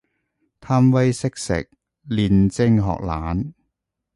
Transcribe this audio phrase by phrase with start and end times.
[0.59, 1.69] 貪威識食，
[2.09, 3.53] 練精學懶